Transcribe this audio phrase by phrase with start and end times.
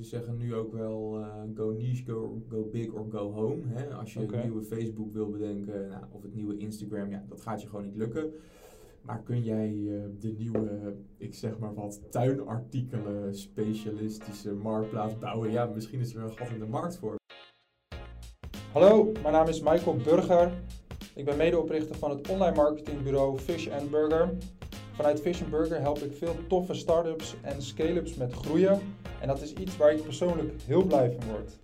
[0.00, 3.62] Ze zeggen nu ook wel uh, go niche, go, go big or go home.
[3.66, 3.94] Hè?
[3.94, 7.62] Als je een nieuwe Facebook wil bedenken, nou, of het nieuwe Instagram, ja, dat gaat
[7.62, 8.32] je gewoon niet lukken.
[9.02, 15.50] Maar kun jij eh, de nieuwe, ik zeg maar wat, tuinartikelen, specialistische marktplaats bouwen?
[15.50, 17.14] Ja, misschien is er een gat in de markt voor.
[18.72, 20.52] Hallo, mijn naam is Michael Burger.
[21.14, 24.36] Ik ben medeoprichter van het online marketingbureau Fish Burger.
[24.96, 28.80] Vanuit Fish Burger help ik veel toffe start-ups en scale-ups met groeien.
[29.20, 31.58] En dat is iets waar ik persoonlijk heel blij van word.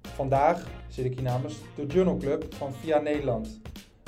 [0.00, 3.60] Vandaag zit ik hier namens de Journal Club van Via Nederland.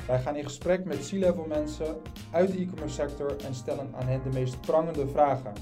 [0.07, 1.97] Wij gaan in gesprek met C-level mensen
[2.31, 5.53] uit de e-commerce sector en stellen aan hen de meest prangende vragen.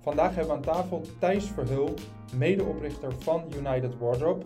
[0.00, 1.94] Vandaag hebben we aan tafel Thijs Verhul,
[2.36, 4.44] medeoprichter van United Wardrobe,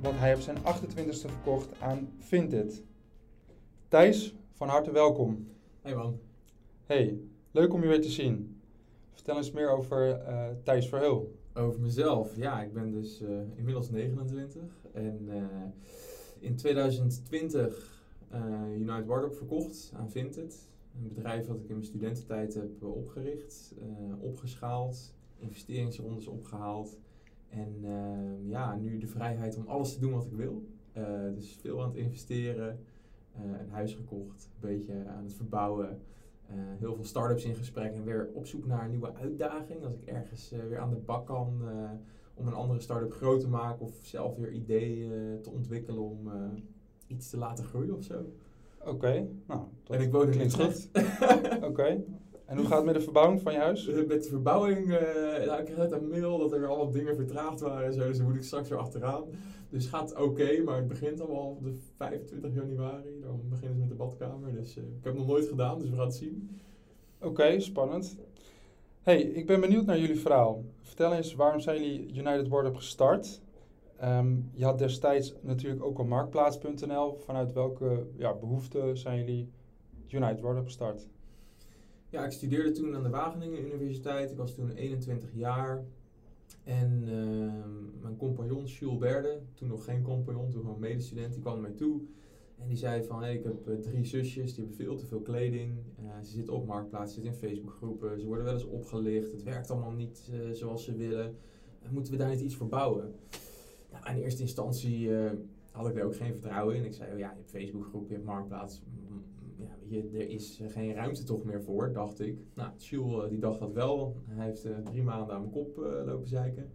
[0.00, 2.82] want hij heeft zijn 28ste verkocht aan Vinted.
[3.88, 5.48] Thijs, van harte welkom.
[5.82, 6.18] Hey man.
[6.86, 8.60] Hey, leuk om je weer te zien.
[9.12, 11.38] Vertel eens meer over uh, Thijs Verhul.
[11.54, 12.36] Over mezelf.
[12.36, 15.44] Ja, ik ben dus uh, inmiddels 29 en uh,
[16.38, 17.98] in 2020
[18.74, 20.68] United Wardrobe verkocht aan Vinted.
[20.96, 23.74] Een bedrijf wat ik in mijn studententijd heb opgericht,
[24.20, 26.98] opgeschaald, investeringsrondes opgehaald.
[27.48, 27.74] En
[28.46, 30.66] ja, nu de vrijheid om alles te doen wat ik wil.
[31.34, 32.78] Dus veel aan het investeren,
[33.60, 36.00] een huis gekocht, een beetje aan het verbouwen.
[36.78, 39.84] Heel veel start-ups in gesprek en weer op zoek naar een nieuwe uitdaging.
[39.84, 41.62] Als ik ergens weer aan de bak kan
[42.34, 46.30] om een andere start-up groot te maken of zelf weer ideeën te ontwikkelen om
[47.06, 48.32] iets te laten groeien of zo.
[48.80, 50.88] Oké, okay, nou, dat en ik woon in goed.
[51.56, 52.04] Oké, okay.
[52.50, 53.86] En hoe gaat het met de verbouwing van je huis?
[53.86, 54.92] Met de verbouwing, uh,
[55.46, 58.16] nou, ik kreeg net een mail dat er allemaal dingen vertraagd waren en zo, dus
[58.16, 59.24] daar moet ik straks weer achteraan.
[59.68, 63.20] Dus het gaat oké, okay, maar het begint allemaal op de 25 januari.
[63.20, 65.90] Dan beginnen ze met de badkamer, dus uh, ik heb het nog nooit gedaan, dus
[65.90, 66.50] we gaan het zien.
[67.18, 68.16] Oké, okay, spannend.
[69.02, 70.64] hey, ik ben benieuwd naar jullie verhaal.
[70.80, 73.40] Vertel eens, waarom zijn jullie United Wardrobe gestart?
[74.04, 77.16] Um, je had destijds natuurlijk ook al Marktplaats.nl.
[77.24, 79.50] Vanuit welke ja, behoeften zijn jullie
[80.08, 81.08] United Wardrobe gestart?
[82.10, 84.30] Ja, ik studeerde toen aan de Wageningen Universiteit.
[84.30, 85.84] Ik was toen 21 jaar.
[86.64, 87.52] En uh,
[88.00, 91.78] mijn compagnon Jules Berde, toen nog geen compagnon, toen gewoon medestudent, die kwam naar mij
[91.78, 92.00] toe.
[92.58, 95.72] En die zei van, ik heb uh, drie zusjes, die hebben veel te veel kleding.
[96.02, 99.32] Uh, ze zitten op Marktplaats, zitten in Facebookgroepen, ze worden wel eens opgelicht.
[99.32, 101.36] Het werkt allemaal niet uh, zoals ze willen.
[101.90, 103.14] moeten we daar niet iets voor bouwen?
[103.92, 105.10] Nou, in eerste instantie
[105.70, 106.84] had ik er ook geen vertrouwen in.
[106.84, 108.82] Ik zei, oh ja, je hebt Facebookgroep, je hebt Marktplaats.
[109.60, 112.38] Ja, je, er is geen ruimte toch meer voor, dacht ik.
[112.54, 114.16] Nou, Jules die dacht dat wel.
[114.26, 116.70] Hij heeft uh, drie maanden aan mijn kop uh, lopen zeiken.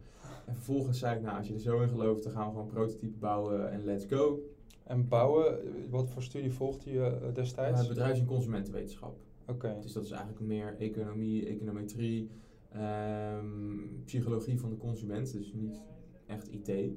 [0.46, 2.68] En vervolgens zei ik, nou, als je er zo in gelooft, dan gaan we gewoon
[2.68, 4.40] prototype bouwen en let's go.
[4.84, 5.60] En bouwen,
[5.90, 7.82] wat voor studie volgde je destijds?
[7.82, 9.18] Uh, bedrijfs- en consumentenwetenschap.
[9.42, 9.52] Oké.
[9.52, 9.80] Okay.
[9.80, 12.30] Dus dat is eigenlijk meer economie, econometrie,
[12.76, 15.82] um, psychologie van de consument, dus niet
[16.26, 16.94] echt IT.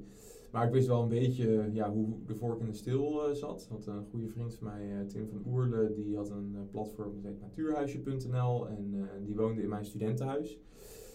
[0.51, 3.67] Maar ik wist wel een beetje ja, hoe de vork in de steel uh, zat.
[3.69, 7.13] Want een goede vriend van mij, uh, Tim van Oerle, die had een uh, platform
[7.13, 10.59] dat heet natuurhuisje.nl en die woonde in mijn studentenhuis.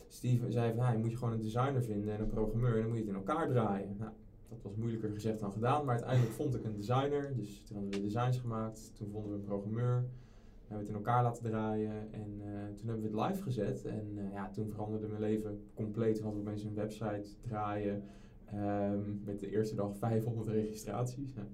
[0.09, 2.75] Dus die zei van, nou, je moet je gewoon een designer vinden en een programmeur
[2.75, 3.97] en dan moet je het in elkaar draaien.
[3.99, 4.13] Nou,
[4.49, 7.37] dat was moeilijker gezegd dan gedaan, maar uiteindelijk vond ik een designer.
[7.37, 10.01] Dus toen hadden we designs gemaakt, toen vonden we een programmeur.
[10.01, 12.31] We hebben het in elkaar laten draaien en
[12.77, 13.85] toen hebben we het live gezet.
[13.85, 16.15] En ja, toen veranderde mijn leven compleet.
[16.15, 18.05] Toen hadden we opeens een website draaien.
[18.55, 21.35] Um, met de eerste dag 500 registraties.
[21.35, 21.47] Ja.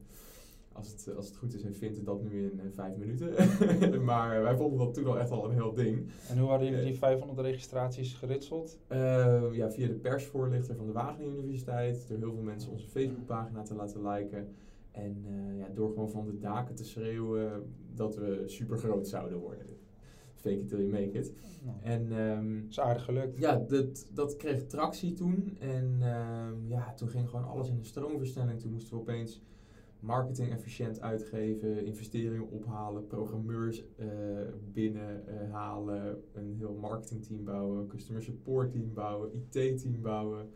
[0.73, 3.34] Als, het, als het goed is, vindt het dat nu in uh, vijf minuten.
[4.05, 6.11] maar wij vonden dat toen al echt al een heel ding.
[6.29, 8.79] En hoe hadden jullie die 500 registraties geritseld?
[8.93, 12.09] Uh, ja, via de persvoorlichter van de Wageningen Universiteit.
[12.09, 14.55] Door heel veel mensen onze Facebookpagina te laten liken.
[14.91, 19.39] En uh, ja, door gewoon van de daken te schreeuwen dat we super groot zouden
[19.39, 19.67] worden
[20.41, 21.33] fake it till you make it.
[21.65, 23.39] Nou, en, um, is aardig gelukt.
[23.39, 25.56] Ja, dat, dat kreeg tractie toen.
[25.59, 28.61] En um, ja, toen ging gewoon alles in een stroomversnelling.
[28.61, 29.43] Toen moesten we opeens
[30.00, 34.06] marketing efficiënt uitgeven, investeringen ophalen, programmeurs uh,
[34.73, 40.50] binnenhalen, een heel marketingteam bouwen, customer support team bouwen, IT-team bouwen.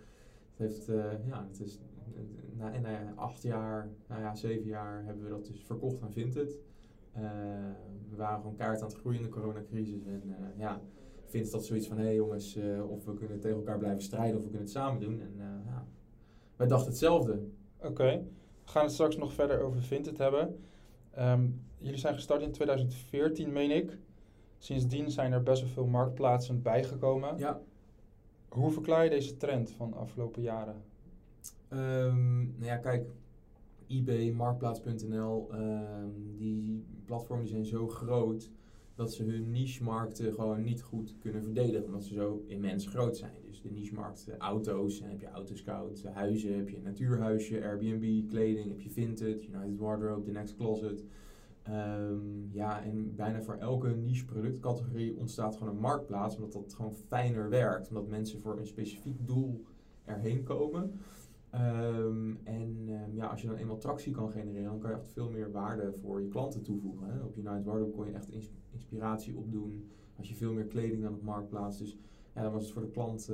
[0.55, 1.81] Het heeft, uh, ja, het is,
[2.57, 6.59] na, na acht jaar, nou ja, zeven jaar hebben we dat dus verkocht aan Vinted.
[7.17, 7.23] Uh,
[8.11, 10.05] we waren gewoon kaart aan het groeien in de coronacrisis.
[10.05, 10.81] En uh, ja,
[11.27, 14.37] vindt dat zoiets van: hé hey jongens, uh, of we kunnen tegen elkaar blijven strijden
[14.37, 15.21] of we kunnen het samen doen.
[15.21, 15.33] En
[15.67, 15.87] ja,
[16.57, 17.47] wij dachten hetzelfde.
[17.77, 18.17] Oké, okay.
[18.65, 20.65] we gaan het straks nog verder over Vinted hebben.
[21.19, 23.99] Um, jullie zijn gestart in 2014, meen ik.
[24.59, 27.39] Sindsdien zijn er best wel veel marktplaatsen bijgekomen.
[27.39, 27.61] Ja.
[28.49, 30.83] Hoe verklaar je deze trend van de afgelopen jaren?
[31.73, 33.07] Um, nou ja, kijk,
[33.89, 38.51] eBay, Marktplaats.nl, um, die platformen zijn zo groot
[38.95, 43.35] dat ze hun niche-markten gewoon niet goed kunnen verdedigen, omdat ze zo immens groot zijn.
[43.47, 48.81] Dus de niche-markt, auto's, dan heb je Autoscout, huizen, heb je Natuurhuisje, Airbnb, kleding, heb
[48.81, 51.05] je Vinted, United Wardrobe, The Next Closet.
[51.63, 56.95] Ehm, ja, en bijna voor elke niche productcategorie ontstaat gewoon een marktplaats, omdat dat gewoon
[56.95, 57.89] fijner werkt.
[57.89, 59.65] Omdat mensen voor een specifiek doel
[60.05, 60.93] erheen komen.
[61.55, 65.09] Ehm, en ehm, ja, als je dan eenmaal tractie kan genereren, dan kan je echt
[65.09, 67.07] veel meer waarde voor je klanten toevoegen.
[67.07, 67.23] Hè.
[67.23, 68.31] Op United Wardrobe kon je echt
[68.71, 69.91] inspiratie opdoen.
[70.17, 71.79] Als je veel meer kleding dan op marktplaats.
[71.79, 71.99] Dus
[72.35, 73.31] ja, dan was het voor de klant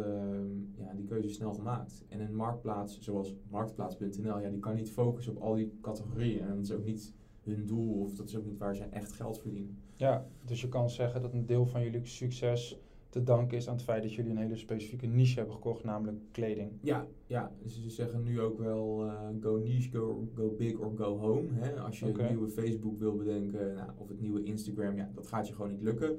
[0.76, 2.04] ja, die keuze snel gemaakt.
[2.08, 6.40] En een marktplaats zoals marktplaats.nl, ja, die kan niet focussen op al die categorieën.
[6.40, 9.12] En dat is ook niet hun doel of dat is ook niet waar zij echt
[9.12, 9.78] geld verdienen.
[9.96, 13.74] Ja, dus je kan zeggen dat een deel van jullie succes te danken is aan
[13.74, 16.70] het feit dat jullie een hele specifieke niche hebben gekocht, namelijk kleding.
[16.80, 17.52] Ja, ja.
[17.62, 21.48] dus ze zeggen nu ook wel uh, go niche, go, go big or go home.
[21.52, 21.80] Hè?
[21.80, 22.22] Als je okay.
[22.22, 25.70] het nieuwe Facebook wil bedenken nou, of het nieuwe Instagram, ja, dat gaat je gewoon
[25.70, 26.18] niet lukken.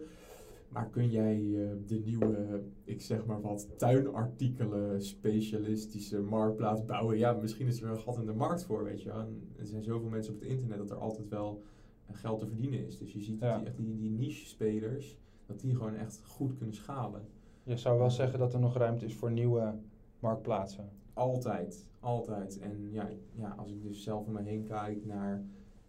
[0.68, 7.18] Maar kun jij uh, de nieuwe, ik zeg maar wat, tuinartikelen specialistische marktplaats bouwen?
[7.18, 9.10] Ja, misschien is er een gat in de markt voor, weet je
[9.58, 11.64] er zijn zoveel mensen op het internet dat er altijd wel
[12.10, 12.98] uh, geld te verdienen is.
[12.98, 13.58] Dus je ziet ja.
[13.58, 15.18] die, echt die, die niche-spelers,
[15.52, 17.22] dat die gewoon echt goed kunnen schalen.
[17.64, 19.74] Je zou wel zeggen dat er nog ruimte is voor nieuwe
[20.20, 20.90] marktplaatsen?
[21.14, 22.60] Altijd, altijd.
[22.60, 25.44] En ja, ja als ik dus zelf om me heen kijk naar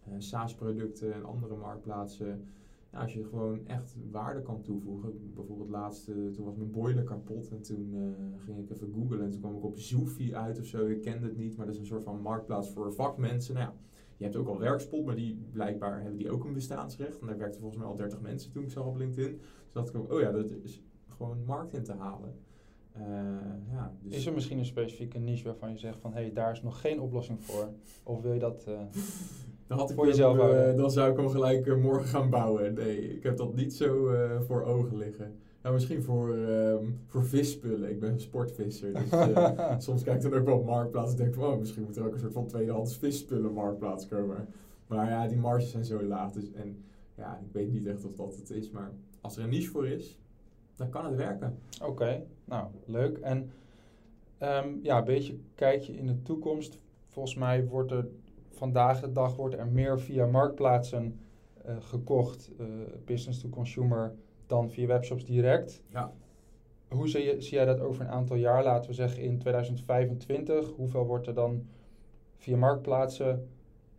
[0.07, 2.47] uh, SaaS-producten en andere marktplaatsen
[2.91, 5.33] als je gewoon echt waarde kan toevoegen.
[5.33, 9.29] Bijvoorbeeld laatst, toen was mijn boiler kapot en toen uh, ging ik even googlen en
[9.29, 10.87] toen kwam ik op Zoofy uit of zo.
[10.87, 13.53] Ik kende het niet, maar dat is een soort van marktplaats voor vakmensen.
[13.53, 13.73] Nou ja,
[14.17, 17.19] je hebt ook al Werkspot, maar die blijkbaar hebben die ook een bestaansrecht.
[17.19, 19.31] En daar werkten volgens mij al 30 mensen toen ik zag op LinkedIn.
[19.31, 22.35] Dus dacht ik, oh ja, dat is gewoon markt in te halen.
[22.97, 23.03] Uh,
[23.71, 26.51] ja, dus is er misschien een specifieke niche waarvan je zegt van hé, hey, daar
[26.51, 27.69] is nog geen oplossing voor?
[28.03, 28.79] Of wil je dat uh,
[29.67, 32.73] dan had ik voor jezelf uh, Dan zou ik hem gelijk morgen gaan bouwen.
[32.73, 35.35] Nee, ik heb dat niet zo voor ogen liggen.
[35.63, 37.89] Nou, misschien voor, um, voor visspullen.
[37.89, 38.93] Ik ben een sportvisser.
[38.93, 39.09] Dus
[39.85, 42.05] soms kijk ik dan ook wel op marktplaats en denk van, oh, misschien moet er
[42.05, 44.47] ook een soort van tweedehands visspullen marktplaats komen.
[44.87, 46.31] Maar ja, die marges zijn zo laag.
[46.31, 46.83] Dus, en
[47.15, 48.71] ja, ik weet niet echt of dat het is.
[48.71, 50.17] Maar als er een niche voor is,
[50.75, 51.57] dan kan het werken.
[51.83, 53.17] Oké, nou leuk.
[53.17, 53.51] En
[54.41, 56.79] um, ja, een beetje kijk je in de toekomst.
[57.07, 58.07] Volgens mij wordt er
[58.49, 61.19] vandaag de dag wordt er meer via marktplaatsen
[61.65, 62.67] uh, gekocht, uh,
[63.05, 64.13] business to consumer,
[64.47, 65.83] dan via webshops direct.
[65.89, 66.13] Ja.
[66.87, 70.69] Hoe zie, je, zie jij dat over een aantal jaar, laten we zeggen in 2025?
[70.75, 71.65] Hoeveel wordt er dan
[72.37, 73.47] via marktplaatsen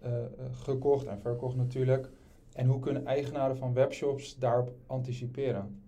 [0.05, 2.11] uh, gekocht en verkocht natuurlijk?
[2.52, 5.82] En hoe kunnen eigenaren van webshops daarop anticiperen?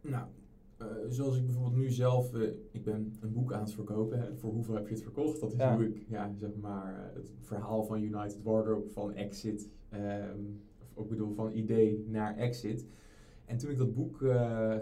[0.00, 0.26] Nou,
[0.82, 4.20] uh, zoals ik bijvoorbeeld nu zelf, uh, ik ben een boek aan het verkopen.
[4.20, 4.36] Hè.
[4.36, 5.40] Voor hoeveel heb je het verkocht?
[5.40, 9.68] Dat is hoe ik, ja, zeg maar, uh, het verhaal van United Wardrobe, van Exit,
[9.92, 10.60] um,
[10.94, 12.86] of ik bedoel van idee naar Exit.
[13.50, 14.24] En toen ik dat boek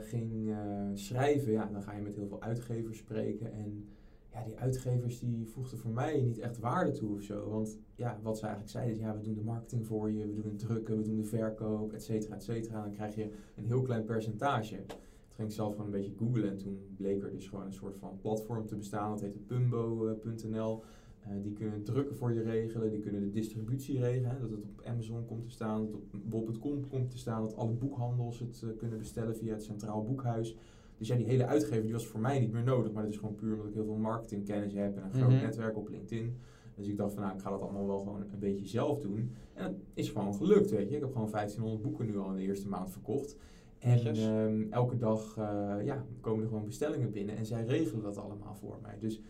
[0.00, 0.54] ging
[0.94, 3.52] schrijven, ja, dan ga je met heel veel uitgevers spreken.
[3.52, 3.88] En
[4.32, 7.48] ja, die uitgevers die voegden voor mij niet echt waarde toe of zo.
[7.48, 10.34] Want ja, wat ze eigenlijk zeiden is, ja, we doen de marketing voor je, we
[10.34, 12.82] doen het drukken, we doen de verkoop, et cetera, et cetera.
[12.82, 14.76] Dan krijg je een heel klein percentage.
[14.76, 14.96] Toen
[15.34, 17.98] ging ik zelf gewoon een beetje googlen en toen bleek er dus gewoon een soort
[17.98, 19.10] van platform te bestaan.
[19.10, 20.82] Dat heette pumbo.nl.
[21.28, 24.40] Uh, die kunnen drukken voor je regelen, die kunnen de distributie regelen.
[24.40, 27.56] dat het op Amazon komt te staan, dat het op bol.com komt te staan, dat
[27.56, 30.56] alle boekhandels het uh, kunnen bestellen via het Centraal Boekhuis.
[30.98, 32.92] Dus ja, die hele uitgever die was voor mij niet meer nodig.
[32.92, 35.42] Maar dat is gewoon puur omdat ik heel veel marketingkennis heb en een groot mhm.
[35.42, 36.36] netwerk op LinkedIn.
[36.74, 39.30] Dus ik dacht van nou, ik ga dat allemaal wel gewoon een beetje zelf doen.
[39.54, 40.94] En dat is gewoon gelukt, weet je.
[40.94, 43.36] Ik heb gewoon 1500 boeken nu al in de eerste maand verkocht.
[43.78, 48.16] En um, elke dag uh, ja, komen er gewoon bestellingen binnen en zij regelen dat
[48.16, 48.96] allemaal voor mij.
[48.98, 49.20] Dus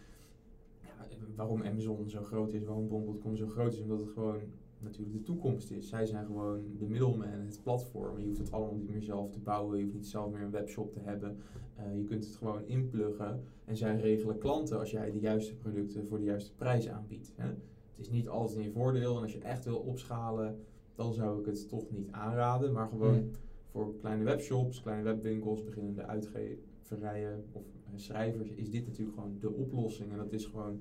[1.35, 4.41] waarom Amazon zo groot is, waarom Bol.com zo groot is, omdat het gewoon
[4.79, 5.89] natuurlijk de toekomst is.
[5.89, 8.19] Zij zijn gewoon de middleman, het platform.
[8.19, 9.79] Je hoeft het allemaal niet meer zelf te bouwen.
[9.79, 11.37] Je hoeft niet zelf meer een webshop te hebben.
[11.79, 13.41] Uh, je kunt het gewoon inpluggen.
[13.65, 17.33] En zij regelen klanten als jij de juiste producten voor de juiste prijs aanbiedt.
[17.37, 17.47] Hè.
[17.47, 19.17] Het is niet altijd in je voordeel.
[19.17, 20.59] En als je echt wil opschalen,
[20.95, 22.73] dan zou ik het toch niet aanraden.
[22.73, 23.31] Maar gewoon hmm.
[23.71, 29.53] voor kleine webshops, kleine webwinkels, beginnende uitgeverijen of uh, schrijvers, is dit natuurlijk gewoon de
[29.53, 30.11] oplossing.
[30.11, 30.81] En dat is gewoon,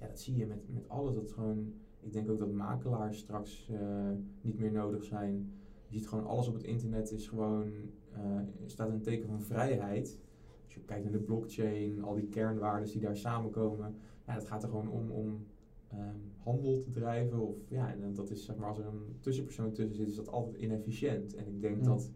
[0.00, 1.14] ja, dat zie je met, met alles.
[1.14, 5.52] Dat gewoon ik denk ook dat makelaars straks uh, niet meer nodig zijn.
[5.86, 7.72] Je ziet gewoon alles op het internet is gewoon,
[8.16, 10.18] uh, staat een teken van vrijheid.
[10.64, 13.94] Als je kijkt naar de blockchain, al die kernwaarden die daar samenkomen.
[14.26, 15.46] Ja, het gaat er gewoon om, om
[15.92, 17.40] um, handel te drijven.
[17.40, 20.28] Of, ja, en dat is zeg maar als er een tussenpersoon tussen zit, is dat
[20.28, 21.34] altijd inefficiënt.
[21.34, 21.84] En ik denk hmm.
[21.84, 22.10] dat.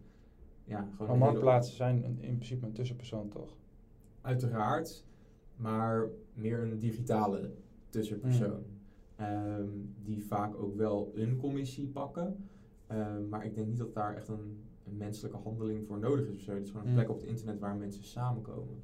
[0.65, 3.57] Ja, gewoon maar marktplaatsen zijn in principe een tussenpersoon toch?
[4.21, 5.05] Uiteraard,
[5.55, 7.51] maar meer een digitale
[7.93, 8.63] tussenpersoon.
[9.15, 9.25] Hmm.
[9.25, 12.49] Um, die vaak ook wel een commissie pakken.
[12.91, 16.35] Um, maar ik denk niet dat daar echt een een menselijke handeling voor nodig is
[16.35, 16.53] of zo.
[16.53, 16.97] Het is gewoon een Mm.
[16.97, 18.83] plek op het internet waar mensen samenkomen.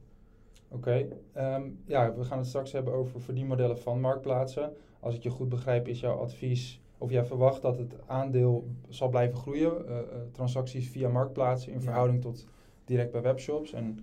[0.68, 4.74] Oké, ehm, ja, we gaan het straks hebben over verdienmodellen van marktplaatsen.
[5.00, 9.10] Als ik je goed begrijp, is jouw advies, of jij verwacht dat het aandeel zal
[9.10, 11.84] blijven groeien, eh, eh, transacties via marktplaatsen in Ja.
[11.84, 12.46] verhouding tot
[12.86, 13.74] direct bij webshops.
[13.74, 14.00] En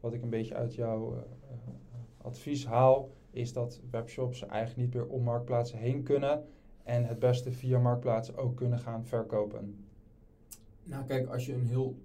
[0.00, 1.18] wat ik een beetje uit jouw eh,
[2.22, 6.44] advies haal, is dat webshops eigenlijk niet meer om marktplaatsen heen kunnen
[6.82, 9.84] en het beste via marktplaatsen ook kunnen gaan verkopen.
[10.84, 11.98] Nou, kijk, als je een heel.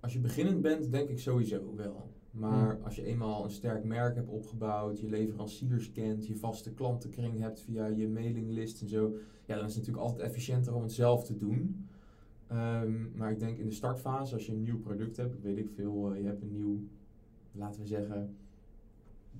[0.00, 2.10] Als je beginnend bent, denk ik sowieso wel.
[2.30, 2.84] Maar Hmm.
[2.84, 7.60] als je eenmaal een sterk merk hebt opgebouwd, je leveranciers kent, je vaste klantenkring hebt
[7.60, 9.12] via je mailinglist en zo,
[9.44, 11.88] ja, dan is het natuurlijk altijd efficiënter om het zelf te doen.
[12.46, 15.68] Ehm, maar ik denk in de startfase, als je een nieuw product hebt, weet ik
[15.70, 16.80] veel, eh, je hebt een nieuw,
[17.52, 18.36] laten we zeggen,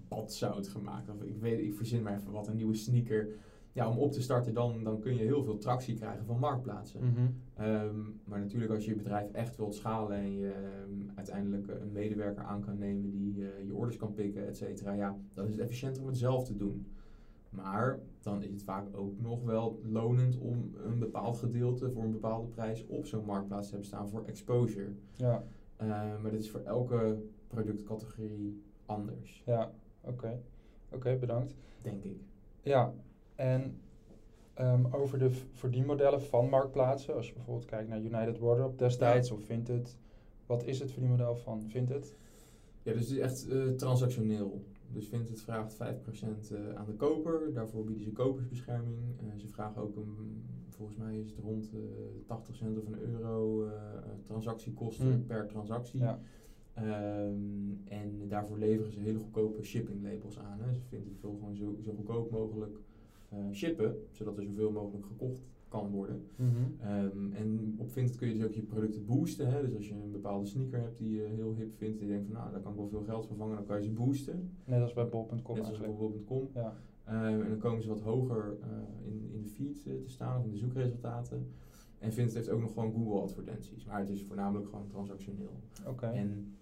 [0.09, 1.09] badzout gemaakt.
[1.09, 3.29] Of ik weet, ik verzin maar even wat, een nieuwe sneaker.
[3.73, 7.01] Ja, om op te starten, dan, dan kun je heel veel tractie krijgen van marktplaatsen.
[7.05, 7.27] Mhm.
[7.55, 11.81] Ehm, maar natuurlijk als je je bedrijf echt wilt schalen en je ehm, uiteindelijk eh,
[11.81, 15.47] een medewerker aan kan nemen die eh, je orders kan pikken, et cetera, ja, dan
[15.47, 16.87] is het efficiënter om het zelf te doen.
[17.51, 22.11] Maar dan is het vaak ook nog wel lonend om een bepaald gedeelte voor een
[22.11, 24.89] bepaalde prijs op zo'n marktplaats te hebben staan voor exposure.
[25.17, 25.45] Ja,
[25.77, 29.73] Eh, maar dat is voor elke productcategorie anders, ja,
[30.07, 30.41] oké.
[30.91, 31.55] Oké, bedankt.
[31.83, 32.17] denk ik.
[32.63, 32.93] Ja,
[33.35, 33.81] en
[34.55, 39.41] ehm, over de verdienmodellen van marktplaatsen, als je bijvoorbeeld kijkt naar United Wardrobe destijds of
[39.45, 39.97] Vinted,
[40.47, 42.17] wat is het verdienmodel van Vinted?
[42.83, 44.65] Ja, dus het is echt eh, transactioneel.
[44.93, 45.79] Dus Vinted vraagt 5%
[46.53, 47.53] eh, aan de koper.
[47.53, 48.97] Daarvoor bieden ze kopersbescherming.
[49.21, 51.81] Eh, ze vragen ook een, volgens mij is het rond eh
[52.27, 53.69] 80 cent of een euro
[54.23, 55.27] transactiekosten Hmm.
[55.27, 56.01] per transactie.
[56.01, 56.21] Ja,
[56.77, 60.61] Ehm, en daarvoor leveren ze hele goedkope shipping labels aan.
[60.61, 60.75] Hè.
[60.75, 62.77] Ze vinden het wil gewoon zo, zo goedkoop mogelijk
[63.29, 66.23] eh, shippen, zodat er zoveel mogelijk gekocht kan worden.
[66.37, 66.51] Mhm.
[66.81, 69.49] Ehm, en op Vinted kun je dus ook je producten boosten.
[69.53, 69.63] Hè?
[69.63, 72.27] Dus als je een bepaalde sneaker hebt die je heel hip vindt en je denkt
[72.27, 74.51] van nou, daar kan ik wel veel geld voor vangen, dan kan je ze boosten.
[74.65, 75.97] net als bij bol.com Net zoals eigenlijk.
[75.99, 76.49] bol.com.
[76.55, 78.69] Ja, Ehm, en dan komen ze wat hoger eh,
[79.07, 81.47] in, in de feed eh, te staan of in de zoekresultaten.
[81.99, 85.61] En Vinted heeft ook nog gewoon Google advertenties, maar het is voornamelijk gewoon transactioneel.
[85.87, 86.07] oké.
[86.07, 86.55] En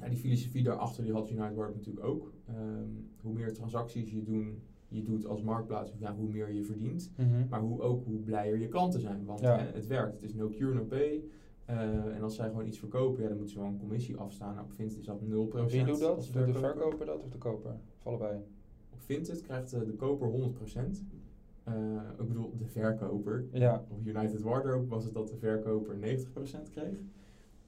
[0.00, 2.32] ja, die filosofie daarachter die had United Word natuurlijk ook.
[2.46, 2.88] Ehm,
[3.20, 7.12] hoe meer transacties je, doen, je doet als marktplaats, ja, hoe meer je verdient.
[7.16, 7.48] Mhm.
[7.48, 9.24] Maar hoe ook hoe blijer je klanten zijn.
[9.24, 9.58] Want Ja.
[9.58, 10.12] hè, het werkt.
[10.12, 11.22] Het is no cure, no pay.
[11.64, 14.54] Eh, en als zij gewoon iets verkopen, ja, dan moeten ze wel een commissie afstaan.
[14.54, 15.70] Nou, op Vinted is dat 0%.
[15.72, 16.30] Wie doet dat?
[16.32, 17.70] Doet de verkoper dat of de koper?
[17.98, 18.36] Of allebei?
[18.92, 21.04] Op Vinted krijgt eh, de koper 100%.
[21.64, 21.74] Eh,
[22.20, 23.44] ik bedoel, de verkoper.
[23.52, 27.00] Ja, Op United Wardrobe was het dat de verkoper 90% kreeg.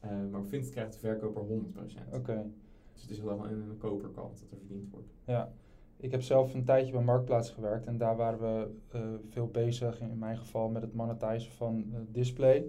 [0.00, 2.14] Eh, maar op Vinted krijgt de verkoper 100%.
[2.14, 2.46] oké.
[2.92, 5.08] Dus het is wel aan de koperkant dat er verdiend wordt.
[5.24, 5.52] Ja,
[5.96, 10.00] ik heb zelf een tijdje bij Marktplaats gewerkt en daar waren we eh, veel bezig,
[10.00, 12.64] in mijn geval, met het monetizen van eh, display.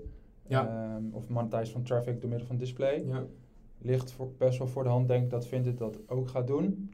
[0.47, 0.67] Ja.
[0.67, 3.03] Ehm, of monetizen van traffic door middel van display.
[3.05, 3.25] Ja.
[3.77, 6.91] Ligt voor, best wel voor de hand, denk ik, dat Vinted dat ook gaat doen.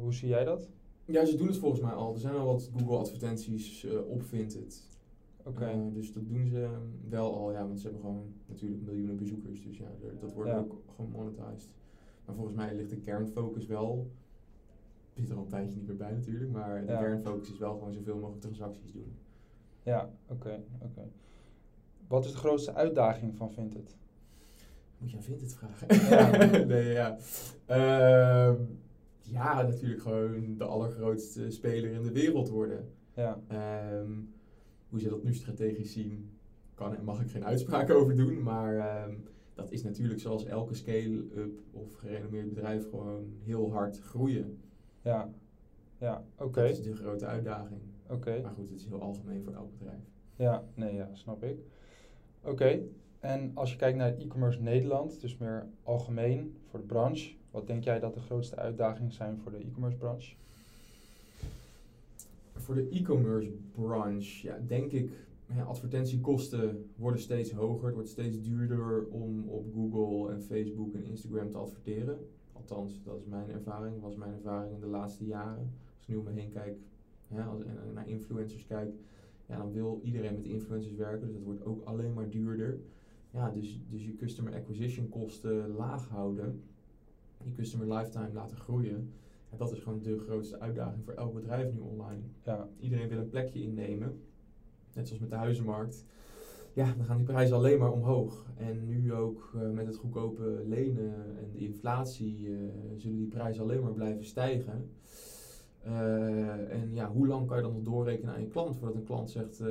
[0.00, 0.68] Hoe zie jij dat?
[1.04, 2.12] ja, ze doen het volgens mij al.
[2.12, 4.88] Er zijn al wat Google advertenties op Vinted.
[5.44, 6.68] Eh, dus dat doen ze
[7.08, 9.62] wel al, ja, want ze hebben gewoon natuurlijk miljoenen bezoekers.
[9.62, 10.58] Dus ja, er- dat wordt Ja.
[10.58, 11.70] ook gewoon monetized.
[12.24, 14.10] Maar volgens mij ligt de kernfocus wel,
[15.14, 16.98] ik zit er al een tijdje niet meer bij natuurlijk, maar de Ja.
[16.98, 19.12] kernfocus is wel gewoon zoveel mogelijk transacties doen.
[19.82, 21.08] ja, oké, oké.
[22.08, 23.96] Wat is de grootste uitdaging van Vinted?
[24.98, 25.86] Moet je aan Vinted vragen?
[26.08, 26.64] Ja.
[26.74, 27.16] nee, ja.
[27.66, 28.56] Ehm,
[29.20, 32.88] ja, natuurlijk gewoon de allergrootste speler in de wereld worden.
[33.14, 34.10] Ja, Ehm,
[34.92, 36.30] hoe ze dat nu strategisch zien,
[36.74, 38.42] kan en mag ik geen uitspraak over doen.
[38.42, 39.14] Maar ehm,
[39.54, 44.58] dat is natuurlijk zoals elke scale-up of gerenommeerd bedrijf gewoon heel hard groeien.
[45.02, 45.30] ja,
[45.98, 47.80] ja, oké, Dat is de grote uitdaging.
[48.08, 48.40] oké.
[48.42, 50.02] Maar goed, het is heel algemeen voor elk bedrijf.
[50.36, 51.58] Ja, nee, ja, snap ik.
[52.42, 52.80] Oké,
[53.20, 57.84] en als je kijkt naar e-commerce Nederland, dus meer algemeen voor de branche, wat denk
[57.84, 60.34] jij dat de grootste uitdagingen zijn voor de e-commerce branche?
[62.52, 65.10] Voor de e-commerce branche, ja, denk ik,
[65.66, 67.86] advertentiekosten worden steeds hoger.
[67.86, 72.18] Het wordt steeds duurder om op Google en Facebook en Instagram te adverteren.
[72.52, 75.72] Althans, dat is mijn ervaring, was mijn ervaring in de laatste jaren.
[75.96, 76.78] Als ik nu om me heen kijk
[77.28, 78.94] hè, als, en naar influencers kijk,
[79.46, 81.26] ja, dan wil iedereen met influencers werken.
[81.26, 82.78] Dus dat wordt ook alleen maar duurder.
[83.30, 86.62] Ja, dus, dus je customer acquisition kosten laag houden.
[87.44, 89.12] Je customer lifetime laten groeien.
[89.56, 92.20] Dat is gewoon de grootste uitdaging voor elk bedrijf nu online.
[92.42, 94.20] Ja, Iedereen wil een plekje innemen.
[94.94, 96.04] Net zoals met de huizenmarkt.
[96.74, 98.46] Ja, dan gaan die prijzen alleen maar omhoog.
[98.56, 102.54] En nu ook eh, met het goedkope lenen en de inflatie eh,
[102.96, 104.90] zullen die prijzen alleen maar blijven stijgen.
[105.80, 109.04] Eh, en ja, hoe lang kan je dan nog doorrekenen aan je klant voordat een
[109.04, 109.62] klant zegt: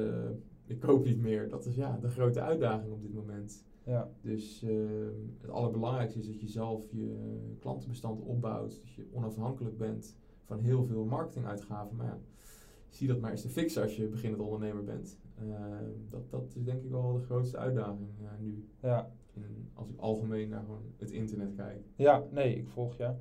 [0.65, 1.49] Ik koop niet meer?
[1.49, 3.65] Dat is ja de grote uitdaging op dit moment.
[3.85, 4.09] Ja.
[4.21, 5.07] Dus uh,
[5.41, 8.79] het allerbelangrijkste is dat je zelf je klantenbestand opbouwt.
[8.81, 11.95] Dat je onafhankelijk bent van heel veel marketinguitgaven.
[11.95, 12.19] Maar ja,
[12.89, 15.17] zie dat maar eens te fixen als je beginnend ondernemer bent.
[15.43, 15.55] Uh,
[16.09, 18.65] dat, dat is denk ik wel de grootste uitdaging uh, nu.
[18.81, 19.11] Ja.
[19.73, 21.85] Als ik algemeen naar gewoon het internet kijk.
[21.95, 23.13] Ja, nee, ik volg je.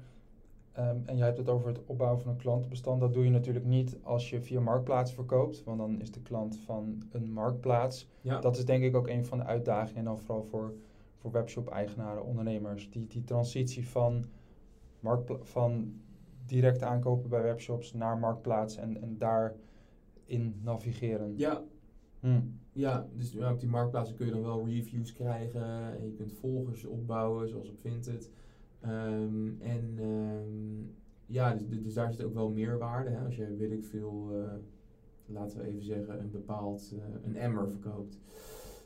[0.78, 3.00] Um, en jij hebt het over het opbouwen van een klantenbestand.
[3.00, 6.56] Dat doe je natuurlijk niet als je via Marktplaats verkoopt, want dan is de klant
[6.58, 8.08] van een Marktplaats.
[8.20, 8.40] Ja.
[8.40, 10.74] Dat is denk ik ook een van de uitdagingen, en dan vooral voor,
[11.16, 12.90] voor webshop-eigenaren, ondernemers.
[12.90, 14.24] Die, die transitie van,
[15.40, 16.00] van
[16.46, 21.34] direct aankopen bij webshops naar Marktplaats en, en daarin navigeren.
[21.36, 21.62] Ja.
[22.20, 22.40] Hm.
[22.72, 25.62] Ja, dus op die marktplaatsen kun je dan wel reviews krijgen
[25.98, 28.30] en je kunt volgers opbouwen, zoals op Vinted.
[28.84, 30.94] Um, en um,
[31.26, 33.10] ja, dus, dus, daar zit ook wel meerwaarde.
[33.10, 33.24] Hè?
[33.24, 34.52] Als je, weet ik veel, uh,
[35.26, 38.18] laten we even zeggen, een bepaald, uh, een emmer verkoopt.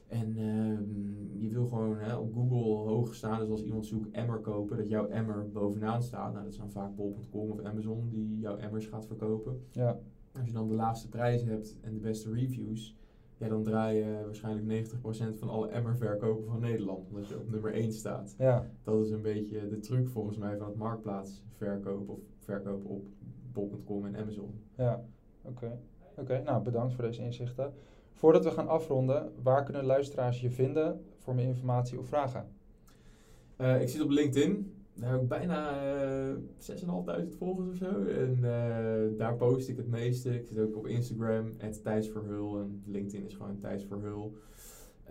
[0.07, 4.39] En um, je wil gewoon hè, op Google hoog staan, dus als iemand zoekt emmer
[4.39, 6.33] kopen, dat jouw emmer bovenaan staat.
[6.33, 9.61] Nou, dat dan vaak bol.com of Amazon die jouw emmers gaat verkopen.
[9.71, 9.99] Ja.
[10.33, 12.97] Als je dan de laagste prijzen hebt en de beste reviews,
[13.45, 17.09] ja, dan draai je waarschijnlijk 90% van alle emmerverkopen van Nederland.
[17.09, 18.35] Omdat je op nummer 1 staat.
[18.39, 18.71] Ja.
[18.83, 23.07] Dat is een beetje de truc volgens mij van het marktplaats verkopen of verkopen op
[23.53, 24.61] bol.com en Amazon.
[24.77, 25.05] Ja,
[25.43, 25.79] oké.
[26.17, 27.73] Oké, nou bedankt voor deze inzichten.
[28.13, 32.49] Voordat we gaan afronden, waar kunnen luisteraars je vinden voor meer informatie of vragen?
[33.59, 34.75] Uh, ik zit op LinkedIn.
[34.97, 35.85] Daar heb ik bijna
[36.29, 36.37] uh,
[37.25, 38.05] 6.500 volgers of zo.
[38.05, 40.35] En uh, daar post ik het meeste.
[40.35, 41.51] Ik zit ook op Instagram,
[41.83, 42.59] Thijs Verhul.
[42.59, 44.37] En LinkedIn is gewoon Thijs Verhul.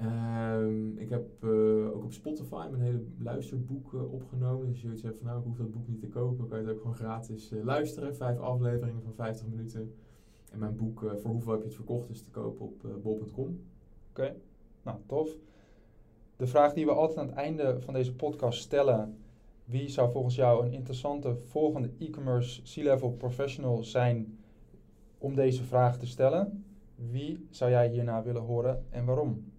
[0.01, 4.59] Um, ik heb uh, ook op Spotify mijn hele luisterboek opgenomen.
[4.59, 6.59] Dus als je zoiets hebt van nou, ik hoef dat boek niet te kopen, kan
[6.59, 8.15] je het ook gewoon gratis luisteren.
[8.15, 9.93] Vijf afleveringen van 50 minuten.
[10.51, 13.59] En mijn boek Voor hoeveel heb je het verkocht is te kopen op bol.com.
[14.09, 14.35] Oké,
[14.83, 15.29] nou tof.
[16.35, 19.22] De vraag die we altijd aan het einde van deze podcast stellen.
[19.65, 24.37] Wie zou volgens jou een interessante volgende e-commerce C-level professional zijn
[25.17, 26.65] om deze vraag te stellen?
[26.95, 29.51] Wie zou jij hierna willen horen en waarom?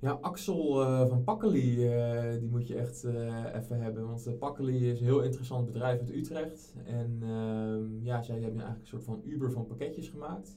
[0.00, 4.06] Ja, Axel uh, van Pakkeli, uh, die moet je echt uh, even hebben.
[4.06, 6.74] Want Pakkeli is een heel interessant bedrijf uit Utrecht.
[6.86, 10.56] En ehm, ja, zij hebben eigenlijk een soort van Uber van pakketjes gemaakt.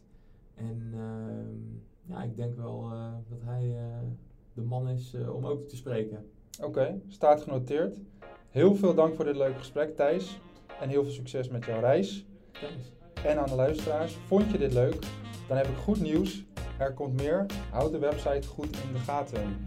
[0.55, 2.89] En ehm, ja, ik denk wel
[3.29, 3.75] dat hij
[4.53, 6.25] de man is om ook te spreken.
[6.61, 7.97] Oké, okay, staat genoteerd.
[8.49, 10.39] Heel veel dank voor dit leuke gesprek, Thijs.
[10.79, 12.25] En heel veel succes met jouw reis.
[12.51, 12.91] Thanks.
[13.23, 14.95] En aan de luisteraars, vond je dit leuk?
[15.47, 16.45] Dan heb ik goed nieuws.
[16.77, 17.45] Er komt meer.
[17.71, 19.63] Houd de website goed in de gaten.